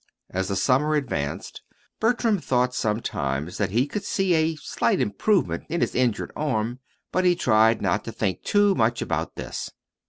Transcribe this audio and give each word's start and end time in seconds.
As 0.31 0.47
the 0.47 0.55
summer 0.55 0.95
advanced, 0.95 1.61
Bertram 1.99 2.39
thought 2.39 2.73
sometimes 2.73 3.59
that 3.59 3.69
he 3.69 3.85
could 3.85 4.03
see 4.03 4.33
a 4.33 4.55
slight 4.55 4.99
improvement 4.99 5.65
in 5.69 5.81
his 5.81 5.93
injured 5.93 6.31
arm; 6.35 6.79
but 7.11 7.23
he 7.23 7.35
tried 7.35 7.83
not 7.83 8.03
to 8.05 8.11
think 8.11 8.41
too 8.41 8.73
much 8.73 9.03
about 9.03 9.35
this. 9.35 9.69